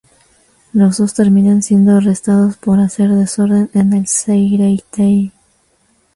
[0.73, 5.31] Los dos terminan siendo arrestados por hacer desorden en el Seireitei.